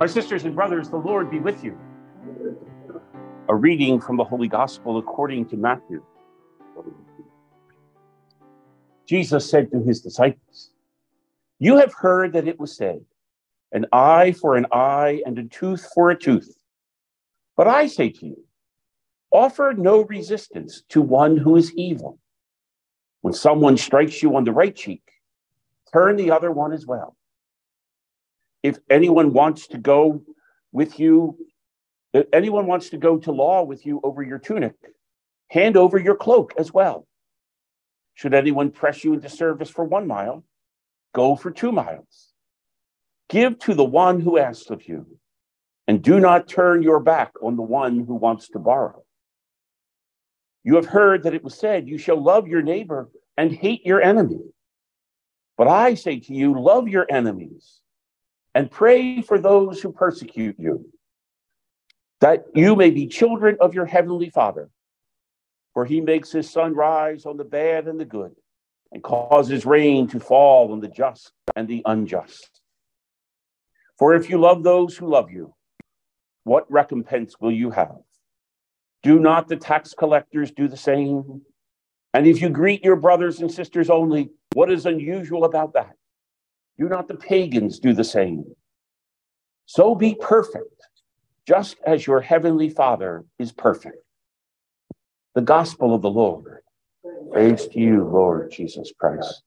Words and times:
My 0.00 0.06
sisters 0.06 0.44
and 0.44 0.54
brothers, 0.54 0.88
the 0.88 0.96
Lord 0.96 1.30
be 1.30 1.40
with 1.40 1.62
you. 1.62 1.78
A 3.50 3.54
reading 3.54 4.00
from 4.00 4.16
the 4.16 4.24
Holy 4.24 4.48
Gospel 4.48 4.96
according 4.96 5.44
to 5.48 5.58
Matthew. 5.58 6.02
Jesus 9.06 9.50
said 9.50 9.70
to 9.72 9.82
his 9.82 10.00
disciples, 10.00 10.70
You 11.58 11.76
have 11.76 11.92
heard 11.92 12.32
that 12.32 12.48
it 12.48 12.58
was 12.58 12.74
said, 12.74 13.04
an 13.72 13.84
eye 13.92 14.32
for 14.32 14.56
an 14.56 14.64
eye 14.72 15.22
and 15.26 15.38
a 15.38 15.44
tooth 15.44 15.86
for 15.94 16.08
a 16.08 16.18
tooth. 16.18 16.50
But 17.54 17.68
I 17.68 17.86
say 17.86 18.08
to 18.08 18.26
you, 18.26 18.42
offer 19.30 19.74
no 19.76 20.04
resistance 20.04 20.82
to 20.88 21.02
one 21.02 21.36
who 21.36 21.56
is 21.56 21.74
evil. 21.74 22.18
When 23.20 23.34
someone 23.34 23.76
strikes 23.76 24.22
you 24.22 24.34
on 24.34 24.44
the 24.44 24.52
right 24.52 24.74
cheek, 24.74 25.02
turn 25.92 26.16
the 26.16 26.30
other 26.30 26.50
one 26.50 26.72
as 26.72 26.86
well. 26.86 27.18
If 28.62 28.78
anyone 28.90 29.32
wants 29.32 29.68
to 29.68 29.78
go 29.78 30.22
with 30.72 30.98
you, 30.98 31.38
if 32.12 32.26
anyone 32.32 32.66
wants 32.66 32.90
to 32.90 32.98
go 32.98 33.18
to 33.18 33.32
law 33.32 33.62
with 33.62 33.86
you 33.86 34.00
over 34.04 34.22
your 34.22 34.38
tunic, 34.38 34.74
hand 35.48 35.76
over 35.76 35.98
your 35.98 36.16
cloak 36.16 36.52
as 36.58 36.72
well. 36.72 37.06
Should 38.14 38.34
anyone 38.34 38.70
press 38.70 39.02
you 39.02 39.14
into 39.14 39.28
service 39.28 39.70
for 39.70 39.84
one 39.84 40.06
mile, 40.06 40.44
go 41.14 41.36
for 41.36 41.50
two 41.50 41.72
miles. 41.72 42.32
Give 43.28 43.58
to 43.60 43.74
the 43.74 43.84
one 43.84 44.20
who 44.20 44.38
asks 44.38 44.70
of 44.70 44.86
you, 44.86 45.06
and 45.86 46.02
do 46.02 46.20
not 46.20 46.48
turn 46.48 46.82
your 46.82 47.00
back 47.00 47.32
on 47.42 47.56
the 47.56 47.62
one 47.62 48.04
who 48.04 48.14
wants 48.14 48.48
to 48.50 48.58
borrow. 48.58 49.04
You 50.64 50.74
have 50.74 50.86
heard 50.86 51.22
that 51.22 51.34
it 51.34 51.42
was 51.42 51.54
said, 51.54 51.88
You 51.88 51.96
shall 51.96 52.22
love 52.22 52.46
your 52.46 52.60
neighbor 52.60 53.08
and 53.36 53.50
hate 53.50 53.86
your 53.86 54.02
enemy. 54.02 54.40
But 55.56 55.68
I 55.68 55.94
say 55.94 56.20
to 56.20 56.34
you, 56.34 56.60
love 56.60 56.88
your 56.88 57.06
enemies 57.08 57.80
and 58.54 58.70
pray 58.70 59.22
for 59.22 59.38
those 59.38 59.80
who 59.80 59.92
persecute 59.92 60.56
you, 60.58 60.90
that 62.20 62.44
you 62.54 62.76
may 62.76 62.90
be 62.90 63.06
children 63.06 63.56
of 63.60 63.74
your 63.74 63.86
heavenly 63.86 64.30
Father. 64.30 64.70
For 65.72 65.84
he 65.84 66.00
makes 66.00 66.32
his 66.32 66.50
sun 66.50 66.74
rise 66.74 67.26
on 67.26 67.36
the 67.36 67.44
bad 67.44 67.86
and 67.86 67.98
the 67.98 68.04
good, 68.04 68.32
and 68.90 69.02
causes 69.02 69.64
rain 69.64 70.08
to 70.08 70.18
fall 70.18 70.72
on 70.72 70.80
the 70.80 70.88
just 70.88 71.32
and 71.54 71.68
the 71.68 71.82
unjust. 71.86 72.60
For 73.98 74.14
if 74.14 74.28
you 74.28 74.38
love 74.38 74.62
those 74.62 74.96
who 74.96 75.06
love 75.06 75.30
you, 75.30 75.54
what 76.44 76.70
recompense 76.70 77.34
will 77.40 77.52
you 77.52 77.70
have? 77.70 77.98
Do 79.02 79.18
not 79.18 79.46
the 79.46 79.56
tax 79.56 79.94
collectors 79.94 80.50
do 80.50 80.68
the 80.68 80.76
same? 80.76 81.42
And 82.12 82.26
if 82.26 82.42
you 82.42 82.48
greet 82.48 82.84
your 82.84 82.96
brothers 82.96 83.40
and 83.40 83.50
sisters 83.50 83.88
only, 83.88 84.30
what 84.54 84.72
is 84.72 84.86
unusual 84.86 85.44
about 85.44 85.74
that? 85.74 85.94
Do 86.80 86.88
not 86.88 87.08
the 87.08 87.14
pagans 87.14 87.78
do 87.78 87.92
the 87.92 88.04
same? 88.04 88.42
So 89.66 89.94
be 89.94 90.16
perfect, 90.18 90.82
just 91.46 91.76
as 91.86 92.06
your 92.06 92.22
heavenly 92.22 92.70
Father 92.70 93.26
is 93.38 93.52
perfect. 93.52 93.98
The 95.34 95.42
gospel 95.42 95.94
of 95.94 96.00
the 96.00 96.10
Lord. 96.10 96.62
Praise 97.30 97.68
to 97.68 97.78
you, 97.78 98.04
Lord 98.04 98.50
Jesus 98.50 98.92
Christ. 98.98 99.42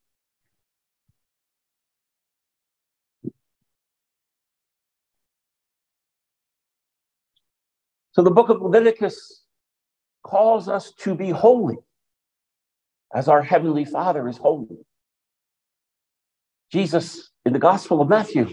So 8.12 8.22
the 8.22 8.30
book 8.30 8.50
of 8.50 8.62
Leviticus 8.62 9.44
calls 10.24 10.70
us 10.70 10.94
to 11.00 11.16
be 11.16 11.32
holy 11.32 11.78
as 13.16 13.28
our 13.28 13.42
heavenly 13.42 13.86
Father 13.86 14.28
is 14.30 14.38
holy. 14.38 14.86
Jesus 16.74 17.30
in 17.46 17.54
the 17.54 17.60
Gospel 17.60 18.02
of 18.02 18.10
Matthew 18.10 18.48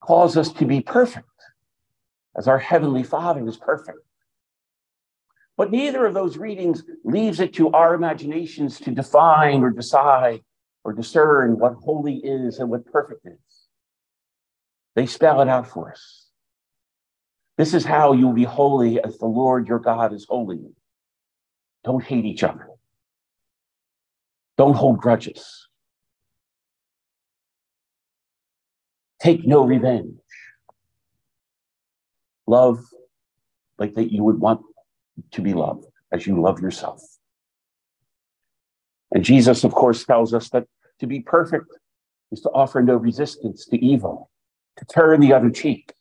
calls 0.00 0.36
us 0.36 0.52
to 0.52 0.64
be 0.64 0.80
perfect 0.80 1.26
as 2.38 2.46
our 2.46 2.60
heavenly 2.60 3.02
Father 3.02 3.44
is 3.48 3.56
perfect. 3.56 3.98
But 5.56 5.72
neither 5.72 6.06
of 6.06 6.14
those 6.14 6.38
readings 6.38 6.84
leaves 7.02 7.40
it 7.40 7.54
to 7.54 7.72
our 7.72 7.94
imaginations 7.94 8.78
to 8.80 8.92
define 8.92 9.64
or 9.64 9.70
decide 9.70 10.42
or 10.84 10.92
discern 10.92 11.58
what 11.58 11.74
holy 11.74 12.18
is 12.18 12.60
and 12.60 12.70
what 12.70 12.86
perfect 12.86 13.26
is. 13.26 13.66
They 14.94 15.06
spell 15.06 15.40
it 15.40 15.48
out 15.48 15.66
for 15.66 15.90
us. 15.90 16.28
This 17.58 17.74
is 17.74 17.84
how 17.84 18.12
you'll 18.12 18.32
be 18.32 18.44
holy 18.44 19.02
as 19.02 19.18
the 19.18 19.26
Lord 19.26 19.66
your 19.66 19.80
God 19.80 20.12
is 20.12 20.24
holy. 20.28 20.60
Don't 21.82 22.04
hate 22.04 22.26
each 22.26 22.44
other. 22.44 22.68
Don't 24.56 24.76
hold 24.76 24.98
grudges. 24.98 25.66
Take 29.20 29.46
no 29.46 29.64
revenge. 29.64 30.18
Love 32.46 32.84
like 33.78 33.94
that 33.94 34.12
you 34.12 34.22
would 34.22 34.38
want 34.38 34.60
to 35.32 35.42
be 35.42 35.54
loved 35.54 35.86
as 36.12 36.26
you 36.26 36.40
love 36.40 36.60
yourself. 36.60 37.02
And 39.12 39.24
Jesus, 39.24 39.64
of 39.64 39.72
course, 39.72 40.04
tells 40.04 40.34
us 40.34 40.48
that 40.50 40.66
to 41.00 41.06
be 41.06 41.20
perfect 41.20 41.66
is 42.32 42.40
to 42.42 42.50
offer 42.50 42.82
no 42.82 42.96
resistance 42.96 43.66
to 43.66 43.84
evil, 43.84 44.30
to 44.76 44.84
turn 44.84 45.20
the 45.20 45.32
other 45.32 45.50
cheek, 45.50 45.92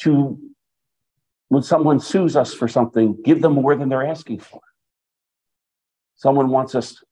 to, 0.00 0.38
when 1.48 1.62
someone 1.62 2.00
sues 2.00 2.36
us 2.36 2.52
for 2.52 2.68
something, 2.68 3.16
give 3.24 3.42
them 3.42 3.54
more 3.54 3.76
than 3.76 3.88
they're 3.88 4.06
asking 4.06 4.40
for. 4.40 4.60
Someone 6.16 6.48
wants 6.48 6.74
us 6.74 7.02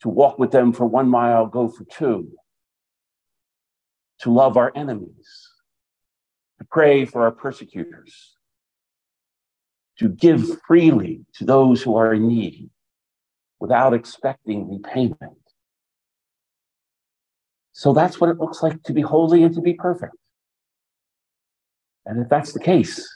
to 0.00 0.08
walk 0.08 0.38
with 0.38 0.50
them 0.50 0.72
for 0.72 0.86
one 0.86 1.08
mile, 1.08 1.46
go 1.46 1.68
for 1.68 1.84
two, 1.84 2.30
to 4.24 4.32
love 4.32 4.56
our 4.56 4.72
enemies, 4.74 5.50
to 6.58 6.66
pray 6.70 7.04
for 7.04 7.24
our 7.24 7.30
persecutors, 7.30 8.34
to 9.98 10.08
give 10.08 10.62
freely 10.66 11.26
to 11.34 11.44
those 11.44 11.82
who 11.82 11.94
are 11.94 12.14
in 12.14 12.26
need 12.26 12.70
without 13.60 13.92
expecting 13.92 14.66
repayment. 14.70 15.36
So 17.72 17.92
that's 17.92 18.18
what 18.18 18.30
it 18.30 18.38
looks 18.38 18.62
like 18.62 18.82
to 18.84 18.94
be 18.94 19.02
holy 19.02 19.42
and 19.42 19.54
to 19.56 19.60
be 19.60 19.74
perfect. 19.74 20.16
And 22.06 22.22
if 22.22 22.30
that's 22.30 22.54
the 22.54 22.60
case, 22.60 23.06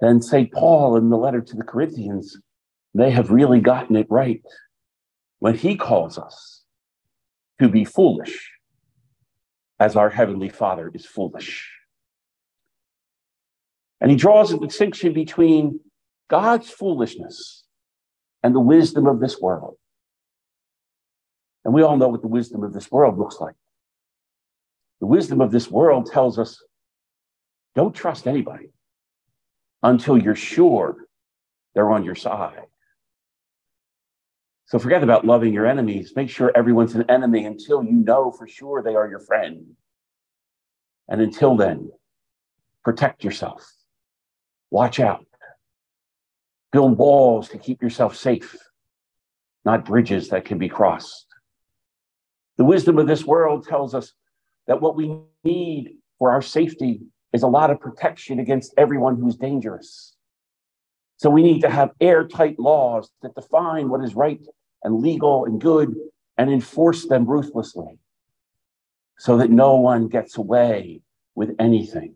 then 0.00 0.22
St. 0.22 0.50
Paul 0.50 0.96
in 0.96 1.10
the 1.10 1.18
letter 1.18 1.42
to 1.42 1.56
the 1.56 1.62
Corinthians 1.62 2.38
may 2.94 3.10
have 3.10 3.30
really 3.30 3.60
gotten 3.60 3.96
it 3.96 4.06
right 4.08 4.42
when 5.40 5.56
he 5.56 5.76
calls 5.76 6.16
us 6.16 6.62
to 7.60 7.68
be 7.68 7.84
foolish 7.84 8.48
as 9.82 9.96
our 9.96 10.10
Heavenly 10.10 10.48
Father 10.48 10.92
is 10.94 11.04
foolish. 11.04 11.68
And 14.00 14.12
he 14.12 14.16
draws 14.16 14.52
a 14.52 14.58
distinction 14.58 15.12
between 15.12 15.80
God's 16.30 16.70
foolishness 16.70 17.64
and 18.44 18.54
the 18.54 18.60
wisdom 18.60 19.08
of 19.08 19.18
this 19.18 19.40
world. 19.40 19.74
And 21.64 21.74
we 21.74 21.82
all 21.82 21.96
know 21.96 22.06
what 22.06 22.22
the 22.22 22.28
wisdom 22.28 22.62
of 22.62 22.72
this 22.72 22.92
world 22.92 23.18
looks 23.18 23.40
like. 23.40 23.56
The 25.00 25.08
wisdom 25.08 25.40
of 25.40 25.50
this 25.50 25.68
world 25.68 26.06
tells 26.06 26.38
us 26.38 26.62
don't 27.74 27.94
trust 27.94 28.28
anybody 28.28 28.68
until 29.82 30.16
you're 30.16 30.36
sure 30.36 31.08
they're 31.74 31.90
on 31.90 32.04
your 32.04 32.14
side. 32.14 32.66
So 34.72 34.78
forget 34.78 35.02
about 35.02 35.26
loving 35.26 35.52
your 35.52 35.66
enemies. 35.66 36.14
Make 36.16 36.30
sure 36.30 36.50
everyone's 36.54 36.94
an 36.94 37.04
enemy 37.10 37.44
until 37.44 37.84
you 37.84 37.92
know 37.92 38.30
for 38.30 38.48
sure 38.48 38.82
they 38.82 38.94
are 38.94 39.06
your 39.06 39.18
friend. 39.18 39.66
And 41.10 41.20
until 41.20 41.56
then, 41.56 41.90
protect 42.82 43.22
yourself. 43.22 43.70
Watch 44.70 44.98
out. 44.98 45.26
Build 46.72 46.96
walls 46.96 47.50
to 47.50 47.58
keep 47.58 47.82
yourself 47.82 48.16
safe, 48.16 48.56
not 49.66 49.84
bridges 49.84 50.30
that 50.30 50.46
can 50.46 50.56
be 50.56 50.70
crossed. 50.70 51.26
The 52.56 52.64
wisdom 52.64 52.96
of 52.96 53.06
this 53.06 53.26
world 53.26 53.68
tells 53.68 53.94
us 53.94 54.14
that 54.68 54.80
what 54.80 54.96
we 54.96 55.18
need 55.44 55.98
for 56.18 56.32
our 56.32 56.40
safety 56.40 57.02
is 57.34 57.42
a 57.42 57.46
lot 57.46 57.70
of 57.70 57.78
protection 57.78 58.40
against 58.40 58.72
everyone 58.78 59.20
who's 59.20 59.36
dangerous. 59.36 60.16
So 61.18 61.28
we 61.28 61.42
need 61.42 61.60
to 61.60 61.68
have 61.68 61.90
airtight 62.00 62.58
laws 62.58 63.10
that 63.20 63.34
define 63.34 63.90
what 63.90 64.02
is 64.02 64.14
right 64.14 64.40
and 64.84 65.00
legal 65.00 65.44
and 65.44 65.60
good 65.60 65.94
and 66.38 66.50
enforce 66.50 67.06
them 67.06 67.26
ruthlessly 67.26 67.98
so 69.18 69.36
that 69.36 69.50
no 69.50 69.76
one 69.76 70.08
gets 70.08 70.36
away 70.36 71.00
with 71.34 71.54
anything. 71.58 72.14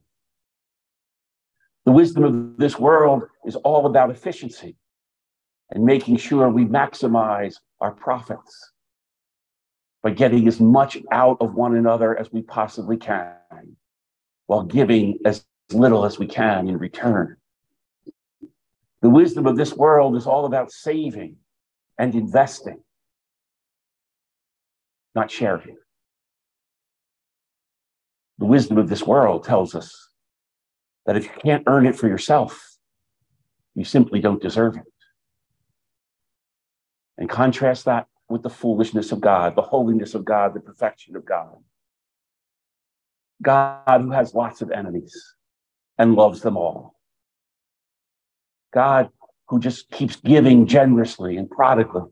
The 1.85 1.93
wisdom 1.93 2.25
of 2.25 2.57
this 2.59 2.79
world 2.79 3.25
is 3.45 3.55
all 3.57 3.87
about 3.87 4.11
efficiency 4.11 4.77
and 5.71 5.85
making 5.85 6.17
sure 6.17 6.49
we 6.49 6.65
maximize 6.65 7.55
our 7.81 7.93
profits 7.93 8.73
by 10.03 10.11
getting 10.11 10.49
as 10.49 10.61
much 10.61 10.99
out 11.13 11.37
of 11.41 11.55
one 11.55 11.77
another 11.77 12.19
as 12.19 12.33
we 12.33 12.43
possibly 12.43 12.97
can 12.97 13.77
while 14.47 14.65
giving 14.65 15.19
as 15.25 15.45
little 15.73 16.05
as 16.05 16.19
we 16.19 16.27
can 16.27 16.69
in 16.69 16.79
return. 16.79 17.37
The 19.03 19.11
wisdom 19.11 19.47
of 19.47 19.57
this 19.57 19.75
world 19.75 20.17
is 20.17 20.27
all 20.27 20.47
about 20.47 20.73
saving 20.73 21.37
and 21.99 22.15
investing, 22.15 22.83
not 25.15 25.31
sharing. 25.31 25.77
The 28.39 28.45
wisdom 28.45 28.79
of 28.79 28.89
this 28.89 29.03
world 29.03 29.45
tells 29.45 29.75
us 29.75 30.11
that 31.07 31.17
if 31.17 31.25
you 31.25 31.31
can't 31.43 31.65
earn 31.67 31.87
it 31.87 31.97
for 31.97 32.09
yourself, 32.09 32.77
you 33.75 33.85
simply 33.85 34.21
don't 34.21 34.43
deserve 34.43 34.77
it. 34.77 34.83
And 37.19 37.31
contrast 37.31 37.87
that 37.87 38.07
with 38.29 38.43
the 38.43 38.51
foolishness 38.51 39.13
of 39.13 39.21
God, 39.21 39.55
the 39.55 39.63
holiness 39.63 40.15
of 40.15 40.25
God, 40.25 40.53
the 40.53 40.61
perfection 40.61 41.17
of 41.17 41.25
God. 41.25 41.57
God 43.43 44.01
who 44.01 44.11
has 44.11 44.35
lots 44.35 44.63
of 44.63 44.71
enemies 44.71 45.35
and 45.99 46.15
loves 46.15 46.41
them 46.41 46.57
all. 46.57 46.95
God 48.73 49.11
who 49.49 49.61
just 49.61 49.91
keeps 49.91 50.17
giving 50.17 50.67
generously 50.67 51.37
and 51.37 51.51
prodigally, 51.51 52.11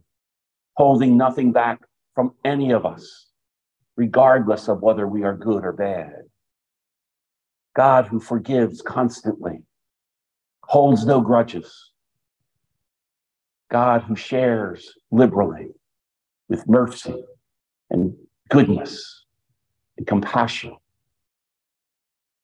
holding 0.77 1.17
nothing 1.17 1.53
back 1.53 1.81
from 2.15 2.33
any 2.45 2.71
of 2.73 2.87
us, 2.87 3.31
regardless 3.97 4.69
of 4.69 4.83
whether 4.83 5.07
we 5.07 5.25
are 5.25 5.37
good 5.37 5.65
or 5.65 5.73
bad. 5.73 6.23
God 7.75 8.07
who 8.07 8.21
forgives 8.21 8.83
constantly, 8.83 9.63
holds 10.63 11.05
no 11.05 11.21
grudges. 11.21 11.91
God 13.71 14.03
who 14.03 14.15
shares 14.15 14.93
liberally 15.11 15.69
with 16.49 16.69
mercy 16.69 17.25
and 17.91 18.15
goodness 18.49 19.25
and 19.99 20.07
compassion. 20.07 20.77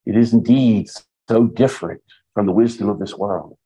It 0.05 0.17
is 0.17 0.33
indeed 0.33 0.89
so 1.29 1.47
different 1.47 2.03
from 2.35 2.47
the 2.47 2.53
wisdom 2.53 2.89
of 2.89 2.99
this 2.99 3.15
world. 3.15 3.57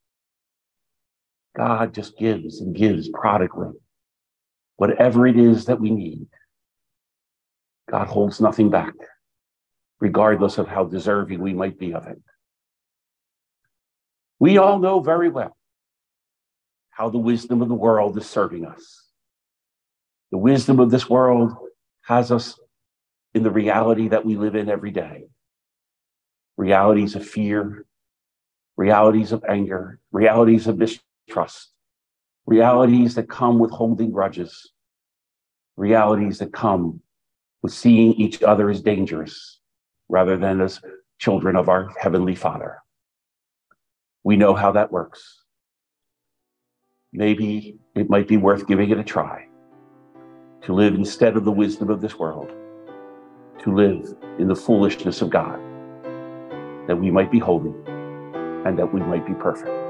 God 1.56 1.95
just 1.95 2.19
gives 2.19 2.61
and 2.61 2.75
gives 2.75 3.09
prodigally 3.09 3.73
whatever 4.77 5.27
it 5.27 5.39
is 5.39 5.67
that 5.67 5.81
we 5.81 5.91
need. 5.91 6.27
God 7.91 8.09
holds 8.09 8.41
nothing 8.41 8.71
back, 8.71 8.95
regardless 10.01 10.59
of 10.59 10.67
how 10.67 10.85
deserving 10.85 11.41
we 11.41 11.55
might 11.55 11.79
be 11.79 11.95
of 11.95 12.06
it. 12.06 12.21
We 14.41 14.59
all 14.59 14.79
know 14.79 15.01
very 15.01 15.29
well 15.29 15.56
how 16.91 17.11
the 17.11 17.19
wisdom 17.19 17.62
of 17.62 17.69
the 17.69 17.75
world 17.75 18.17
is 18.19 18.27
serving 18.27 18.67
us. 18.67 19.05
The 20.31 20.39
wisdom 20.39 20.81
of 20.81 20.91
this 20.91 21.09
world 21.09 21.53
has 22.03 22.33
us 22.33 22.59
in 23.35 23.43
the 23.43 23.51
reality 23.51 24.09
that 24.09 24.25
we 24.25 24.37
live 24.37 24.55
in 24.55 24.69
every 24.69 24.91
day 24.91 25.25
realities 26.56 27.17
of 27.17 27.27
fear, 27.27 27.85
realities 28.77 29.33
of 29.33 29.45
anger, 29.49 29.99
realities 30.12 30.69
of 30.69 30.79
mistrust, 30.79 31.05
realities 32.47 33.15
that 33.15 33.29
come 33.29 33.59
with 33.59 33.71
holding 33.71 34.11
grudges, 34.11 34.73
realities 35.76 36.38
that 36.38 36.53
come 36.53 37.00
with 37.62 37.73
seeing 37.73 38.12
each 38.15 38.43
other 38.43 38.71
as 38.71 38.82
dangerous 38.82 39.61
rather 40.09 40.37
than 40.37 40.61
as 40.61 40.81
children 41.19 41.56
of 41.56 41.69
our 41.69 41.91
Heavenly 41.99 42.35
Father. 42.35 42.79
We 44.23 44.37
know 44.37 44.55
how 44.55 44.73
that 44.73 44.93
works. 44.93 45.43
Maybe 47.12 47.79
it 47.94 48.11
might 48.11 48.29
be 48.29 48.37
worth 48.37 48.67
giving 48.67 48.91
it 48.91 48.99
a 48.99 49.05
try 49.05 49.47
to 50.62 50.73
live 50.73 50.94
instead 50.94 51.37
of 51.37 51.44
the 51.44 51.53
wisdom 51.53 51.91
of 51.91 52.00
this 52.00 52.19
world, 52.19 52.50
to 53.59 53.75
live 53.75 54.15
in 54.38 54.49
the 54.49 54.56
foolishness 54.56 55.20
of 55.20 55.31
God, 55.31 55.61
that 56.88 56.97
we 56.99 57.11
might 57.11 57.31
be 57.31 57.38
holy 57.38 57.73
and 58.65 58.79
that 58.79 58.93
we 58.93 59.00
might 59.00 59.27
be 59.27 59.35
perfect. 59.35 59.83